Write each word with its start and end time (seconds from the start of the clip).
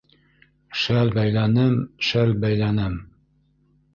Шәл 0.83 1.11
бәйләнем, 1.17 1.77
шәл 2.09 2.35
бәйләнем 2.45 2.95